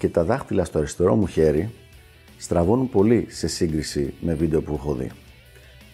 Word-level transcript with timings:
και 0.00 0.08
τα 0.08 0.24
δάχτυλα 0.24 0.64
στο 0.64 0.78
αριστερό 0.78 1.14
μου 1.16 1.26
χέρι 1.26 1.70
στραβώνουν 2.36 2.88
πολύ 2.88 3.26
σε 3.28 3.48
σύγκριση 3.48 4.14
με 4.20 4.34
βίντεο 4.34 4.62
που 4.62 4.74
έχω 4.74 4.94
δει. 4.94 5.10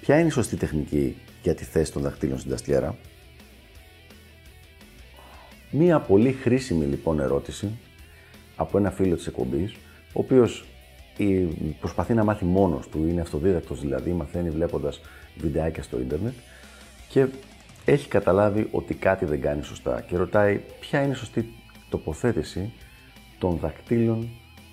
Ποια 0.00 0.18
είναι 0.18 0.28
η 0.28 0.30
σωστή 0.30 0.56
τεχνική 0.56 1.16
για 1.42 1.54
τη 1.54 1.64
θέση 1.64 1.92
των 1.92 2.02
δαχτύλων 2.02 2.38
στην 2.38 2.50
ταστιέρα; 2.50 2.96
Μία 5.70 6.00
πολύ 6.00 6.32
χρήσιμη 6.32 6.84
λοιπόν 6.84 7.20
ερώτηση 7.20 7.78
από 8.56 8.78
ένα 8.78 8.90
φίλο 8.90 9.16
της 9.16 9.26
εκπομπής, 9.26 9.72
ο 10.12 10.20
οποίος 10.20 10.64
προσπαθεί 11.80 12.14
να 12.14 12.24
μάθει 12.24 12.44
μόνος 12.44 12.88
του, 12.88 13.06
είναι 13.08 13.20
αυτοδίδακτος 13.20 13.80
δηλαδή, 13.80 14.10
μαθαίνει 14.10 14.50
βλέποντας 14.50 15.00
βιντεάκια 15.36 15.82
στο 15.82 16.00
ίντερνετ 16.00 16.34
και 17.08 17.26
έχει 17.84 18.08
καταλάβει 18.08 18.68
ότι 18.70 18.94
κάτι 18.94 19.24
δεν 19.24 19.40
κάνει 19.40 19.62
σωστά 19.62 20.00
και 20.00 20.16
ρωτάει 20.16 20.60
ποια 20.80 21.02
είναι 21.02 21.12
η 21.12 21.16
σωστή 21.16 21.52
τοποθέτηση 21.88 22.72
των 23.38 23.56
δακτύλων 23.56 24.28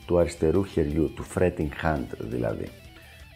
του 0.06 0.18
αριστερού 0.20 0.66
χεριού, 0.66 1.12
του 1.16 1.26
fretting 1.36 1.70
hand 1.84 2.08
δηλαδή. 2.20 2.68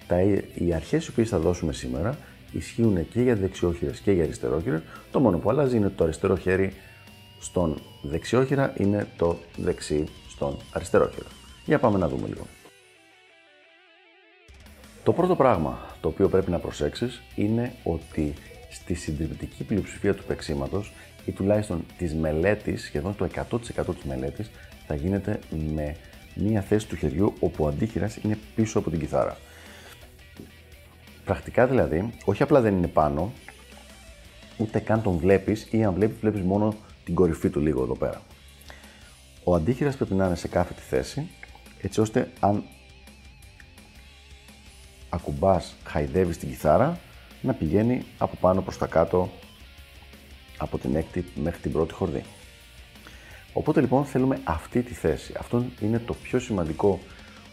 Τα, 0.07 0.21
οι 0.53 0.73
αρχές 0.73 1.05
οι 1.05 1.09
οποίες 1.09 1.29
θα 1.29 1.39
δώσουμε 1.39 1.73
σήμερα 1.73 2.17
ισχύουν 2.51 3.09
και 3.09 3.21
για 3.21 3.35
δεξιόχειρες 3.35 3.99
και 3.99 4.11
για 4.11 4.23
αριστερόχειρες, 4.23 4.81
το 5.11 5.19
μόνο 5.19 5.37
που 5.37 5.49
αλλάζει 5.49 5.77
είναι 5.77 5.89
το 5.89 6.03
αριστερό 6.03 6.35
χέρι 6.35 6.73
στον 7.39 7.81
δεξιόχειρα 8.01 8.73
είναι 8.77 9.07
το 9.17 9.37
δεξί 9.57 10.07
στον 10.29 10.57
αριστερόχειρα. 10.73 11.27
Για 11.65 11.79
πάμε 11.79 11.97
να 11.97 12.07
δούμε 12.07 12.27
λίγο. 12.27 12.47
Το 15.03 15.13
πρώτο 15.13 15.35
πράγμα 15.35 15.95
το 16.01 16.07
οποίο 16.07 16.29
πρέπει 16.29 16.51
να 16.51 16.59
προσέξεις 16.59 17.21
είναι 17.35 17.73
ότι 17.83 18.33
στη 18.69 18.93
συντριπτική 18.93 19.63
πλειοψηφία 19.63 20.13
του 20.15 20.23
παίξήματος 20.23 20.93
ή 21.25 21.31
τουλάχιστον 21.31 21.85
της 21.97 22.13
μελέτης, 22.13 22.83
σχεδόν 22.83 23.15
το 23.15 23.27
100% 23.35 23.95
της 23.95 24.03
μελέτης, 24.03 24.49
θα 24.87 24.95
γίνεται 24.95 25.39
με 25.73 25.95
μία 26.35 26.61
θέση 26.61 26.87
του 26.87 26.95
χεριού 26.95 27.33
όπου 27.39 27.63
ο 27.63 27.67
αντίχειρας 27.67 28.15
είναι 28.15 28.37
πίσω 28.55 28.79
από 28.79 28.89
την 28.89 28.99
κιθάρα. 28.99 29.37
Πρακτικά 31.25 31.67
δηλαδή, 31.67 32.13
όχι 32.25 32.43
απλά 32.43 32.61
δεν 32.61 32.77
είναι 32.77 32.87
πάνω, 32.87 33.31
ούτε 34.57 34.79
καν 34.79 35.01
τον 35.01 35.17
βλέπεις 35.17 35.67
ή 35.71 35.83
αν 35.83 35.93
βλέπεις, 35.93 36.17
βλέπεις 36.19 36.41
μόνο 36.41 36.75
την 37.03 37.15
κορυφή 37.15 37.49
του 37.49 37.59
λίγο 37.59 37.83
εδώ 37.83 37.95
πέρα. 37.95 38.21
Ο 39.43 39.55
αντίχειρας 39.55 39.95
πρέπει 39.95 40.13
να 40.13 40.25
είναι 40.25 40.35
σε 40.35 40.47
κάθε 40.47 40.73
τη 40.73 40.81
θέση, 40.81 41.29
έτσι 41.81 42.01
ώστε 42.01 42.31
αν 42.39 42.63
ακουμπάς, 45.09 45.75
χαϊδεύεις 45.83 46.37
την 46.37 46.49
κιθάρα, 46.49 46.99
να 47.41 47.53
πηγαίνει 47.53 48.05
από 48.17 48.35
πάνω 48.39 48.61
προς 48.61 48.77
τα 48.77 48.87
κάτω 48.87 49.29
από 50.57 50.77
την 50.77 50.95
έκτη 50.95 51.25
μέχρι 51.35 51.61
την 51.61 51.71
πρώτη 51.71 51.93
χορδή. 51.93 52.23
Οπότε 53.57 53.81
λοιπόν 53.81 54.05
θέλουμε 54.05 54.39
αυτή 54.43 54.81
τη 54.81 54.93
θέση. 54.93 55.33
Αυτό 55.39 55.65
είναι 55.81 55.99
το 55.99 56.13
πιο 56.13 56.39
σημαντικό 56.39 56.99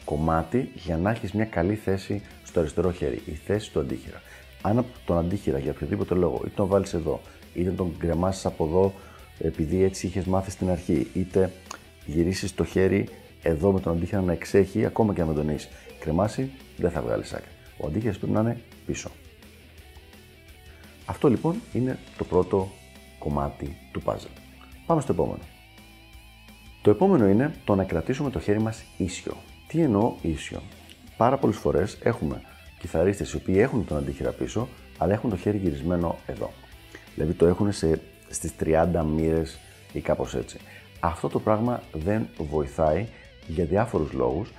κομμάτι 0.05 0.71
για 0.75 0.97
να 0.97 1.11
έχεις 1.11 1.33
μια 1.33 1.45
καλή 1.45 1.75
θέση 1.75 2.23
στο 2.45 2.61
αριστερό 2.61 2.93
χέρι, 2.93 3.23
η 3.27 3.33
θέση 3.33 3.73
του 3.73 3.81
αντίχειρα. 3.81 4.23
Αν 4.62 4.84
τον 5.05 5.19
αντίχειρα 5.19 5.59
για 5.59 5.71
οποιοδήποτε 5.71 6.15
λόγο, 6.15 6.41
είτε 6.45 6.53
τον 6.55 6.67
βάλεις 6.67 6.95
εδώ, 6.95 7.21
είτε 7.55 7.71
τον 7.71 7.97
κρεμάσεις 7.99 8.47
από 8.47 8.65
εδώ 8.65 8.93
επειδή 9.39 9.83
έτσι 9.83 10.06
είχες 10.06 10.25
μάθει 10.25 10.51
στην 10.51 10.71
αρχή, 10.71 11.06
είτε 11.15 11.53
γυρίσεις 12.07 12.55
το 12.55 12.65
χέρι 12.65 13.09
εδώ 13.43 13.73
με 13.73 13.81
τον 13.81 13.93
αντίχειρα 13.93 14.21
να 14.21 14.33
εξέχει, 14.33 14.84
ακόμα 14.84 15.15
και 15.15 15.21
αν 15.21 15.27
δεν 15.27 15.37
τον 15.37 15.49
έχεις 15.49 15.69
κρεμάσει, 15.99 16.51
δεν 16.77 16.91
θα 16.91 17.01
βγάλεις 17.01 17.33
άκρη. 17.33 17.51
Ο 17.78 17.87
αντίχειρας 17.87 18.19
πρέπει 18.19 18.33
να 18.33 18.41
είναι 18.41 18.61
πίσω. 18.87 19.11
Αυτό 21.05 21.28
λοιπόν 21.28 21.61
είναι 21.73 21.99
το 22.19 22.25
πρώτο 22.25 22.69
κομμάτι 23.19 23.77
του 23.93 24.03
puzzle. 24.05 24.37
Πάμε 24.87 25.01
στο 25.01 25.12
επόμενο. 25.12 25.53
Το 26.84 26.91
επόμενο 26.91 27.28
είναι 27.28 27.55
το 27.65 27.75
να 27.75 27.84
κρατήσουμε 27.84 28.31
το 28.31 28.41
χέρι 28.41 28.61
μας 28.61 28.84
ίσιο. 28.97 29.37
Τι 29.67 29.81
εννοώ 29.81 30.15
ίσιο; 30.22 30.62
Πάρα 31.17 31.39
πολλές 31.39 31.56
φορές 31.56 31.99
έχουμε 32.03 32.43
κιθαρίστες 32.78 33.33
οι 33.33 33.37
οποίοι 33.37 33.55
έχουν 33.59 33.84
τον 33.84 33.97
αντίχειρα 33.97 34.31
πίσω, 34.31 34.69
αλλά 34.99 35.12
έχουν 35.12 35.31
το 35.31 35.37
χέρι 35.37 35.56
γυρισμένο 35.56 36.19
εδώ. 36.27 36.50
Δηλαδή 37.15 37.33
το 37.33 37.47
έχουν 37.47 37.72
σε, 37.72 38.00
στις 38.28 38.53
30 38.65 39.05
μοίρες 39.17 39.59
ή 39.93 40.00
κάπως 40.00 40.34
έτσι. 40.34 40.59
Αυτό 41.00 41.28
το 41.28 41.41
πράγμα 41.41 41.83
δεν 41.93 42.28
βοηθάει 42.39 43.06
για 43.47 43.65
διάφορους 43.65 44.12
λόγους. 44.12 44.53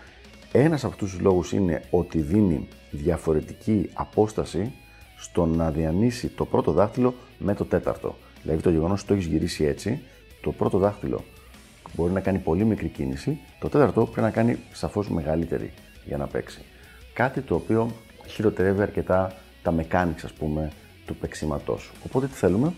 Ένας 0.52 0.84
από 0.84 0.94
αυτούς 0.94 1.12
τους 1.12 1.20
λόγους 1.20 1.52
είναι 1.52 1.84
ότι 1.90 2.20
δίνει 2.20 2.68
διαφορετική 2.92 3.90
απόσταση 3.94 4.74
στο 5.18 5.46
να 5.46 5.72
διανύσει 5.72 6.28
το 6.28 6.46
πρώτο 6.46 6.72
δάχτυλο 6.72 7.14
με 7.38 7.54
το 7.54 7.66
τέταρτο. 7.66 8.16
Δηλαδή 8.44 8.62
το 8.62 8.70
γεγονός 8.70 9.00
ότι 9.00 9.08
το 9.08 9.14
έχεις 9.14 9.26
γυρίσει 9.26 9.64
έτσι, 9.64 10.02
το 10.42 10.52
πρώτο 10.52 10.78
δάχτυλο 10.78 11.24
μπορεί 11.94 12.12
να 12.12 12.20
κάνει 12.20 12.38
πολύ 12.38 12.66
μικρή 12.66 12.88
κίνηση, 12.88 13.40
το 13.60 13.70
τέταρτο 13.70 14.04
πρέπει 14.06 14.22
να 14.22 14.32
κάνει 14.32 14.58
σαφώς 14.72 15.10
μεγαλύτερη 15.10 15.74
για 16.06 16.18
να 16.18 16.28
παίξει. 16.28 16.62
Κάτι 17.14 17.42
το 17.42 17.56
οποίο 17.56 17.92
χειροτερεύει 18.28 18.82
αρκετά 18.82 19.34
τα 19.64 19.74
mechanics, 19.78 20.24
ας 20.24 20.34
πούμε, 20.34 20.72
του 21.06 21.16
παίξήματό 21.16 21.78
σου. 21.78 21.94
Οπότε 22.06 22.28
τι 22.28 22.34
θέλουμε, 22.34 22.74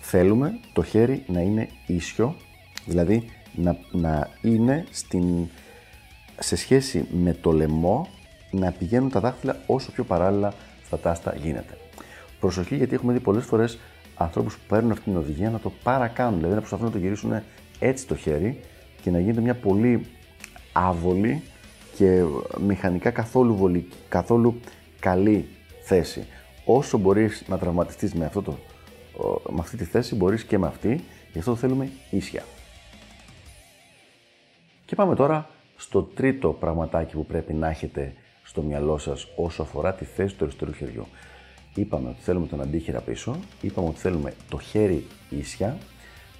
θέλουμε 0.00 0.58
το 0.72 0.82
χέρι 0.82 1.24
να 1.26 1.40
είναι 1.40 1.68
ίσιο, 1.86 2.36
δηλαδή 2.86 3.30
να, 3.54 3.76
να 3.90 4.28
είναι 4.42 4.84
στην, 4.90 5.48
σε 6.38 6.56
σχέση 6.56 7.06
με 7.10 7.32
το 7.32 7.52
λαιμό 7.52 8.08
να 8.50 8.70
πηγαίνουν 8.72 9.10
τα 9.10 9.20
δάχτυλα 9.20 9.56
όσο 9.66 9.92
πιο 9.92 10.04
παράλληλα 10.04 10.52
στα 10.86 10.98
τάστα 10.98 11.34
γίνεται. 11.36 11.78
Προσοχή 12.40 12.76
γιατί 12.76 12.94
έχουμε 12.94 13.12
δει 13.12 13.20
πολλές 13.20 13.44
φορές 13.44 13.78
ανθρώπους 14.16 14.54
που 14.54 14.62
παίρνουν 14.68 14.90
αυτή 14.90 15.04
την 15.04 15.16
οδηγία 15.16 15.50
να 15.50 15.58
το 15.58 15.72
παρακάνουν, 15.82 16.34
δηλαδή 16.34 16.54
να 16.54 16.60
προσπαθούν 16.60 16.86
να 16.86 16.92
το 16.92 16.98
γυρίσουν 16.98 17.42
έτσι 17.78 18.06
το 18.06 18.16
χέρι 18.16 18.60
και 19.02 19.10
να 19.10 19.20
γίνεται 19.20 19.40
μια 19.40 19.54
πολύ 19.54 20.06
άβολη 20.72 21.42
και 21.96 22.22
μηχανικά 22.60 23.10
καθόλου, 23.10 23.56
βολική, 23.56 23.96
καθόλου 24.08 24.60
καλή 25.00 25.48
θέση. 25.82 26.26
Όσο 26.64 26.98
μπορείς 26.98 27.44
να 27.48 27.58
τραυματιστείς 27.58 28.14
με, 28.14 28.24
αυτό 28.24 28.42
το, 28.42 28.58
με 29.50 29.60
αυτή 29.60 29.76
τη 29.76 29.84
θέση, 29.84 30.14
μπορείς 30.14 30.44
και 30.44 30.58
με 30.58 30.66
αυτή, 30.66 31.04
γι' 31.32 31.38
αυτό 31.38 31.50
το 31.50 31.56
θέλουμε 31.56 31.88
ίσια. 32.10 32.44
Και 34.84 34.94
πάμε 34.94 35.14
τώρα 35.14 35.48
στο 35.76 36.02
τρίτο 36.02 36.48
πραγματάκι 36.48 37.14
που 37.14 37.26
πρέπει 37.26 37.52
να 37.52 37.68
έχετε 37.68 38.14
στο 38.42 38.62
μυαλό 38.62 38.98
σας 38.98 39.26
όσο 39.36 39.62
αφορά 39.62 39.94
τη 39.94 40.04
θέση 40.04 40.34
του 40.34 40.44
αριστερού 40.44 40.72
χεριού. 40.72 41.06
Είπαμε 41.74 42.08
ότι 42.08 42.20
θέλουμε 42.20 42.46
τον 42.46 42.60
αντίχειρα 42.60 43.00
πίσω, 43.00 43.36
είπαμε 43.60 43.88
ότι 43.88 43.98
θέλουμε 43.98 44.34
το 44.48 44.58
χέρι 44.58 45.06
ίσια 45.30 45.76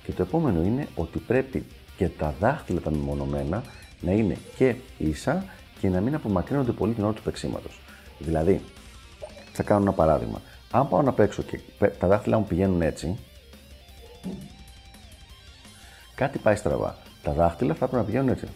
και 0.05 0.13
το 0.13 0.23
επόμενο 0.23 0.63
είναι 0.63 0.89
ότι 0.95 1.19
πρέπει 1.19 1.65
και 1.97 2.09
τα 2.09 2.35
δάχτυλα 2.41 2.81
τα 2.81 2.91
μεμονωμένα 2.91 3.63
να 4.01 4.13
είναι 4.13 4.37
και 4.57 4.75
ίσα 4.99 5.45
και 5.81 5.89
να 5.89 6.01
μην 6.01 6.15
απομακρύνονται 6.15 6.73
πολύ 6.73 6.93
την 6.93 7.05
ώρα 7.05 7.13
του 7.13 7.23
παίξήματος. 7.23 7.81
Δηλαδή, 8.19 8.61
θα 9.53 9.63
κάνω 9.63 9.83
ένα 9.83 9.93
παράδειγμα. 9.93 10.41
Αν 10.71 10.89
πάω 10.89 11.03
να 11.03 11.13
παίξω 11.13 11.43
και 11.43 11.61
τα 11.99 12.07
δάχτυλα 12.07 12.39
μου 12.39 12.47
πηγαίνουν 12.47 12.83
έτσι, 12.83 13.19
κάτι 16.15 16.39
πάει 16.39 16.57
στραβά. 16.57 16.97
Τα 17.23 17.33
δάχτυλα 17.33 17.75
θα 17.75 17.89
πρέπει 17.89 17.97
να 17.97 18.05
πηγαίνουν 18.05 18.29
έτσι. 18.29 18.47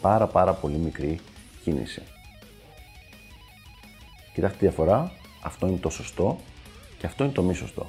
Πάρα 0.00 0.26
πάρα 0.26 0.52
πολύ 0.52 0.76
μικρή 0.76 1.20
κίνηση. 1.62 2.02
Κοιτάξτε 4.34 4.58
τη 4.58 4.64
διαφορά. 4.64 5.12
Αυτό 5.42 5.66
είναι 5.66 5.78
το 5.78 5.90
σωστό 5.90 6.38
και 6.98 7.06
αυτό 7.06 7.24
είναι 7.24 7.32
το 7.32 7.42
μη 7.42 7.54
σωστό. 7.54 7.86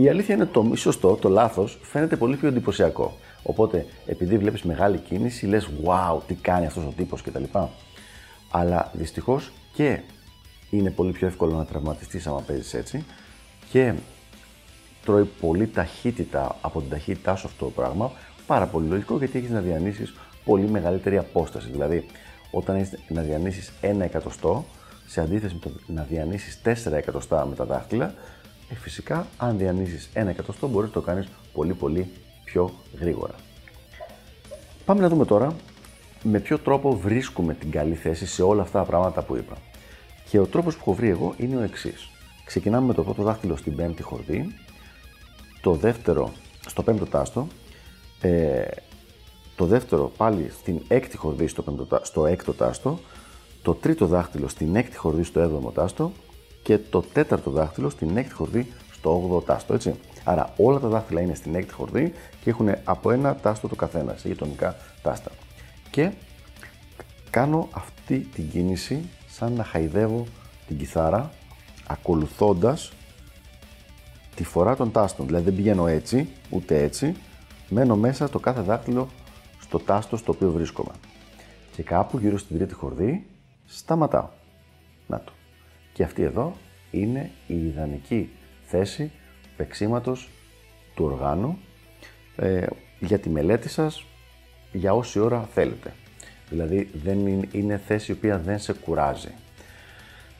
Η 0.00 0.08
αλήθεια 0.08 0.34
είναι 0.34 0.46
το 0.46 0.62
μη 0.62 0.76
σωστό, 0.76 1.14
το 1.14 1.28
λάθος, 1.28 1.78
φαίνεται 1.82 2.16
πολύ 2.16 2.36
πιο 2.36 2.48
εντυπωσιακό. 2.48 3.16
Οπότε, 3.42 3.86
επειδή 4.06 4.38
βλέπεις 4.38 4.62
μεγάλη 4.62 4.98
κίνηση, 4.98 5.46
λες: 5.46 5.68
Wow, 5.84 6.18
τι 6.26 6.34
κάνει 6.34 6.66
αυτός 6.66 6.84
ο 6.84 6.92
τύπος 6.96 7.22
κτλ. 7.22 7.42
Αλλά 8.50 8.90
δυστυχώς 8.94 9.50
και 9.74 10.00
είναι 10.70 10.90
πολύ 10.90 11.12
πιο 11.12 11.26
εύκολο 11.26 11.56
να 11.56 11.64
τραυματιστείς 11.64 12.26
άμα 12.26 12.40
παίζεις 12.40 12.74
έτσι 12.74 13.04
και 13.70 13.94
τρώει 15.04 15.24
πολύ 15.40 15.66
ταχύτητα 15.66 16.56
από 16.60 16.80
την 16.80 16.90
ταχύτητά 16.90 17.36
σου 17.36 17.46
αυτό 17.46 17.64
το 17.64 17.70
πράγμα. 17.70 18.12
Πάρα 18.46 18.66
πολύ 18.66 18.88
λογικό 18.88 19.18
γιατί 19.18 19.38
έχεις 19.38 19.50
να 19.50 19.60
διανύσεις 19.60 20.14
πολύ 20.44 20.68
μεγαλύτερη 20.68 21.18
απόσταση. 21.18 21.70
Δηλαδή, 21.70 22.06
όταν 22.50 22.76
έχεις 22.76 22.98
να 23.08 23.22
διανύσεις 23.22 23.72
ένα 23.80 24.04
εκατοστό, 24.04 24.64
σε 25.06 25.20
αντίθεση 25.20 25.54
με 25.54 25.60
το 25.60 25.70
να 25.86 26.02
διανύσεις 26.02 26.60
4 26.64 26.92
εκατοστά 26.92 27.46
με 27.46 27.54
τα 27.54 27.64
δάχτυλα, 27.64 28.14
ε, 28.70 28.74
φυσικά, 28.74 29.26
αν 29.36 29.58
διανύσεις 29.58 30.08
ένα 30.12 30.30
εκατοστό, 30.30 30.68
μπορείς 30.68 30.88
να 30.88 30.94
το 30.94 31.00
κάνεις 31.00 31.28
πολύ 31.52 31.74
πολύ 31.74 32.10
πιο 32.44 32.72
γρήγορα. 33.00 33.34
Πάμε 34.84 35.00
να 35.00 35.08
δούμε 35.08 35.24
τώρα 35.24 35.56
με 36.22 36.40
ποιο 36.40 36.58
τρόπο 36.58 36.96
βρίσκουμε 36.96 37.54
την 37.54 37.70
καλή 37.70 37.94
θέση 37.94 38.26
σε 38.26 38.42
όλα 38.42 38.62
αυτά 38.62 38.78
τα 38.78 38.84
πράγματα 38.84 39.22
που 39.22 39.36
είπα. 39.36 39.56
Και 40.30 40.38
ο 40.38 40.46
τρόπος 40.46 40.74
που 40.74 40.80
έχω 40.80 40.94
βρει 40.94 41.08
εγώ 41.08 41.34
είναι 41.36 41.56
ο 41.56 41.60
εξής. 41.60 42.08
Ξεκινάμε 42.44 42.86
με 42.86 42.94
το 42.94 43.02
πρώτο 43.02 43.22
δάχτυλο 43.22 43.56
στην 43.56 43.76
πέμπτη 43.76 44.02
χορδή, 44.02 44.54
το 45.60 45.74
δεύτερο 45.74 46.32
στο 46.66 46.82
πέμπτο 46.82 47.06
τάστο, 47.06 47.46
ε, 48.20 48.64
το 49.56 49.64
δεύτερο 49.64 50.12
πάλι 50.16 50.50
στην 50.60 50.80
έκτη 50.88 51.16
χορδή 51.16 51.46
στο, 51.46 51.62
πέμπτο, 51.62 52.00
στο 52.02 52.26
έκτο 52.26 52.52
τάστο, 52.52 52.98
το 53.62 53.74
τρίτο 53.74 54.06
δάχτυλο 54.06 54.48
στην 54.48 54.76
έκτη 54.76 54.96
χορδή 54.96 55.22
στο 55.22 55.40
έβδομο 55.40 55.70
τάστο 55.70 56.12
και 56.68 56.78
το 56.78 57.00
τέταρτο 57.00 57.50
δάχτυλο 57.50 57.90
στην 57.90 58.16
έκτη 58.16 58.32
χορδή 58.32 58.72
στο 58.92 59.38
8ο 59.38 59.44
τάστο, 59.44 59.74
έτσι. 59.74 59.94
Άρα 60.24 60.52
όλα 60.56 60.78
τα 60.78 60.88
δάχτυλα 60.88 61.20
είναι 61.20 61.34
στην 61.34 61.54
έκτη 61.54 61.72
χορδή 61.72 62.12
και 62.42 62.50
έχουν 62.50 62.68
από 62.84 63.10
ένα 63.10 63.36
τάστο 63.36 63.68
το 63.68 63.74
καθένα 63.74 64.16
σε 64.16 64.28
γειτονικά 64.28 64.76
τάστα. 65.02 65.30
Και 65.90 66.12
κάνω 67.30 67.68
αυτή 67.70 68.18
την 68.18 68.50
κίνηση 68.50 69.08
σαν 69.28 69.52
να 69.52 69.64
χαϊδεύω 69.64 70.26
την 70.66 70.78
κιθάρα 70.78 71.30
ακολουθώντας 71.86 72.92
τη 74.34 74.44
φορά 74.44 74.76
των 74.76 74.92
τάστων. 74.92 75.26
Δηλαδή 75.26 75.44
δεν 75.44 75.54
πηγαίνω 75.54 75.86
έτσι, 75.86 76.28
ούτε 76.50 76.82
έτσι, 76.82 77.16
μένω 77.68 77.96
μέσα 77.96 78.28
το 78.28 78.38
κάθε 78.38 78.60
δάχτυλο 78.60 79.08
στο 79.60 79.78
τάστο 79.78 80.16
στο 80.16 80.32
οποίο 80.32 80.50
βρίσκομαι. 80.50 80.92
Και 81.72 81.82
κάπου 81.82 82.18
γύρω 82.18 82.38
στην 82.38 82.56
τρίτη 82.56 82.74
χορδή 82.74 83.26
σταματάω. 83.66 84.28
Να 85.06 85.20
το. 85.20 85.32
Και 85.98 86.04
αυτή 86.04 86.22
εδώ 86.22 86.52
είναι 86.90 87.30
η 87.46 87.66
ιδανική 87.66 88.30
θέση 88.66 89.10
παίξήματος 89.56 90.28
του 90.94 91.04
οργάνου 91.04 91.58
ε, 92.36 92.66
για 92.98 93.18
τη 93.18 93.28
μελέτη 93.28 93.68
σας 93.68 94.04
για 94.72 94.94
όση 94.94 95.18
ώρα 95.18 95.48
θέλετε. 95.54 95.92
Δηλαδή 96.48 96.90
δεν 97.04 97.26
είναι, 97.26 97.48
είναι 97.52 97.80
θέση 97.86 98.12
η 98.12 98.14
οποία 98.14 98.38
δεν 98.38 98.58
σε 98.58 98.72
κουράζει. 98.72 99.28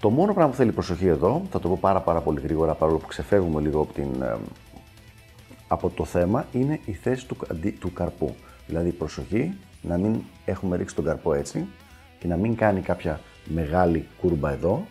Το 0.00 0.10
μόνο 0.10 0.32
πράγμα 0.32 0.50
που 0.50 0.56
θέλει 0.56 0.72
προσοχή 0.72 1.06
εδώ, 1.06 1.42
θα 1.50 1.60
το 1.60 1.68
πω 1.68 1.78
πάρα, 1.80 2.00
πάρα 2.00 2.20
πολύ 2.20 2.40
γρήγορα 2.40 2.74
παρόλο 2.74 2.98
που 2.98 3.06
ξεφεύγουμε 3.06 3.60
λίγο 3.60 3.80
από, 3.80 3.92
την, 3.92 4.22
ε, 4.22 4.36
από 5.68 5.90
το 5.90 6.04
θέμα, 6.04 6.46
είναι 6.52 6.80
η 6.84 6.92
θέση 6.92 7.26
του, 7.26 7.36
του 7.78 7.92
καρπού. 7.92 8.34
Δηλαδή 8.66 8.90
προσοχή 8.90 9.56
να 9.82 9.98
μην 9.98 10.20
έχουμε 10.44 10.76
ρίξει 10.76 10.94
τον 10.94 11.04
καρπό 11.04 11.32
έτσι 11.34 11.66
και 12.18 12.28
να 12.28 12.36
μην 12.36 12.56
κάνει 12.56 12.80
κάποια 12.80 13.20
μεγάλη 13.44 14.06
κούρμπα 14.20 14.50
εδώ, 14.50 14.86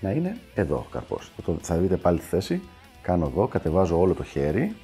να 0.00 0.10
είναι 0.10 0.36
εδώ 0.54 0.76
ο 0.76 0.86
καρπός. 0.90 1.30
Θα, 1.44 1.56
θα 1.60 1.76
δείτε 1.76 1.96
πάλι 1.96 2.18
τη 2.18 2.24
θέση, 2.24 2.62
κάνω 3.02 3.26
εδώ, 3.26 3.46
κατεβάζω 3.46 4.00
όλο 4.00 4.14
το 4.14 4.24
χέρι, 4.24 4.76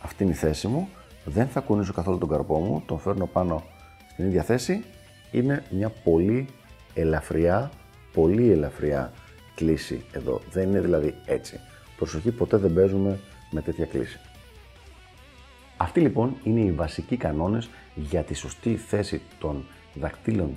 αυτή 0.00 0.22
είναι 0.22 0.32
η 0.32 0.36
θέση 0.36 0.68
μου, 0.68 0.88
δεν 1.24 1.48
θα 1.48 1.60
κουνήσω 1.60 1.92
καθόλου 1.92 2.18
τον 2.18 2.28
καρπό 2.28 2.58
μου, 2.58 2.82
τον 2.86 2.98
φέρνω 2.98 3.26
πάνω 3.26 3.62
στην 4.12 4.26
ίδια 4.26 4.42
θέση, 4.42 4.84
είναι 5.30 5.64
μια 5.70 5.88
πολύ 5.88 6.46
ελαφριά, 6.94 7.70
πολύ 8.12 8.50
ελαφριά 8.50 9.12
κλίση 9.54 10.04
εδώ. 10.12 10.40
Δεν 10.50 10.68
είναι 10.68 10.80
δηλαδή 10.80 11.14
έτσι. 11.26 11.60
Προσοχή, 11.96 12.30
ποτέ 12.30 12.56
δεν 12.56 12.74
παίζουμε 12.74 13.20
με 13.50 13.60
τέτοια 13.60 13.86
κλίση. 13.86 14.18
Αυτοί 15.76 16.00
λοιπόν 16.00 16.36
είναι 16.42 16.60
οι 16.60 16.72
βασικοί 16.72 17.16
κανόνες 17.16 17.70
για 17.94 18.22
τη 18.22 18.34
σωστή 18.34 18.76
θέση 18.76 19.20
των 19.38 19.66
δακτύλων 19.94 20.56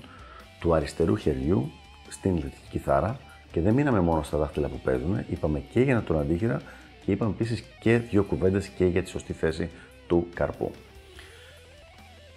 του 0.59 0.73
αριστερού 0.73 1.15
χεριού 1.15 1.71
στην 2.09 2.31
ηλεκτρική 2.31 2.67
κιθάρα 2.69 3.19
και 3.57 3.63
δεν 3.63 3.73
μείναμε 3.73 3.99
μόνο 3.99 4.23
στα 4.23 4.37
δάχτυλα 4.37 4.67
που 4.67 4.79
παίζουμε, 4.83 5.25
είπαμε 5.29 5.63
και 5.71 5.81
για 5.81 6.01
τον 6.01 6.19
αντίχειρα 6.19 6.61
και 7.05 7.11
είπαμε 7.11 7.31
επίσης 7.31 7.63
και 7.79 7.97
δύο 7.97 8.23
κουβέντες 8.23 8.67
και 8.67 8.85
για 8.85 9.03
τη 9.03 9.09
σωστή 9.09 9.33
θέση 9.33 9.69
του 10.07 10.27
καρπού. 10.33 10.71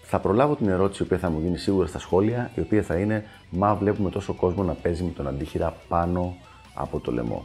Θα 0.02 0.18
προλάβω 0.18 0.56
την 0.56 0.68
ερώτηση 0.68 1.02
η 1.02 1.06
οποία 1.06 1.18
θα 1.18 1.30
μου 1.30 1.40
γίνει 1.40 1.58
σίγουρα 1.58 1.86
στα 1.86 1.98
σχόλια, 1.98 2.50
η 2.54 2.60
οποία 2.60 2.82
θα 2.82 2.96
είναι 2.96 3.24
Μα 3.50 3.74
βλέπουμε 3.74 4.10
τόσο 4.10 4.32
κόσμο 4.32 4.62
να 4.62 4.72
παίζει 4.72 5.02
με 5.02 5.10
τον 5.10 5.28
αντίχειρα 5.28 5.76
πάνω 5.88 6.36
από 6.74 7.00
το 7.00 7.12
λαιμό. 7.12 7.44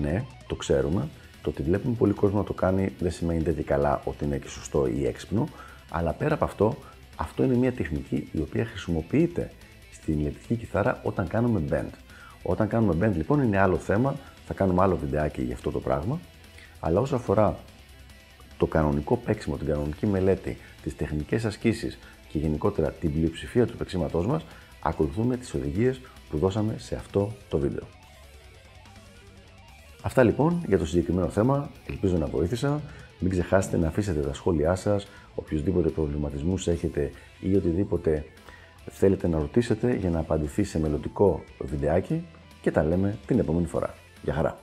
Ναι, 0.00 0.24
το 0.46 0.54
ξέρουμε. 0.54 1.08
Το 1.42 1.50
ότι 1.50 1.62
βλέπουμε 1.62 1.94
πολύ 1.98 2.12
κόσμο 2.12 2.38
να 2.38 2.44
το 2.44 2.52
κάνει 2.52 2.92
δεν 2.98 3.10
σημαίνει 3.10 3.42
τέτοια 3.42 3.62
καλά 3.62 4.00
ότι 4.04 4.24
είναι 4.24 4.36
και 4.38 4.48
σωστό 4.48 4.86
ή 4.86 5.06
έξυπνο, 5.06 5.48
αλλά 5.90 6.12
πέρα 6.12 6.34
από 6.34 6.44
αυτό, 6.44 6.76
αυτό 7.16 7.42
είναι 7.42 7.54
μια 7.54 7.72
τεχνική 7.72 8.28
η 8.32 8.40
οποία 8.40 8.64
χρησιμοποιείται 8.64 9.50
στην 9.92 10.18
ηλεκτρική 10.18 10.54
κιθάρα 10.54 11.00
όταν 11.02 11.26
κάνουμε 11.28 11.62
bend. 11.70 12.09
Όταν 12.42 12.68
κάνουμε 12.68 13.06
bend 13.06 13.12
λοιπόν 13.16 13.42
είναι 13.42 13.58
άλλο 13.58 13.76
θέμα, 13.76 14.16
θα 14.46 14.54
κάνουμε 14.54 14.82
άλλο 14.82 14.96
βιντεάκι 14.96 15.42
για 15.42 15.54
αυτό 15.54 15.70
το 15.70 15.80
πράγμα, 15.80 16.20
αλλά 16.80 17.00
όσο 17.00 17.16
αφορά 17.16 17.58
το 18.58 18.66
κανονικό 18.66 19.16
παίξιμο, 19.16 19.56
την 19.56 19.66
κανονική 19.66 20.06
μελέτη, 20.06 20.58
τις 20.82 20.96
τεχνικές 20.96 21.44
ασκήσεις 21.44 21.98
και 22.28 22.38
γενικότερα 22.38 22.90
την 22.90 23.12
πλειοψηφία 23.12 23.66
του 23.66 23.76
παίξήματός 23.76 24.26
μας, 24.26 24.44
ακολουθούμε 24.82 25.36
τις 25.36 25.54
οδηγίες 25.54 26.00
που 26.30 26.38
δώσαμε 26.38 26.74
σε 26.78 26.94
αυτό 26.94 27.32
το 27.48 27.58
βίντεο. 27.58 27.86
Αυτά 30.02 30.22
λοιπόν 30.22 30.62
για 30.66 30.78
το 30.78 30.86
συγκεκριμένο 30.86 31.28
θέμα, 31.28 31.70
ελπίζω 31.88 32.16
να 32.16 32.26
βοήθησα. 32.26 32.80
Μην 33.18 33.30
ξεχάσετε 33.30 33.76
να 33.76 33.88
αφήσετε 33.88 34.20
τα 34.20 34.34
σχόλιά 34.34 34.74
σας, 34.74 35.06
οποιοδήποτε 35.34 35.88
προβληματισμούς 35.88 36.68
έχετε 36.68 37.10
ή 37.40 37.56
οτιδήποτε 37.56 38.24
θέλετε 38.90 39.28
να 39.28 39.38
ρωτήσετε 39.38 39.94
για 39.94 40.10
να 40.10 40.18
απαντηθεί 40.18 40.64
σε 40.64 40.78
μελλοντικό 40.78 41.42
βιντεάκι 41.58 42.26
και 42.60 42.70
τα 42.70 42.82
λέμε 42.84 43.18
την 43.26 43.38
επόμενη 43.38 43.66
φορά. 43.66 43.94
Γεια 44.22 44.34
χαρά! 44.34 44.58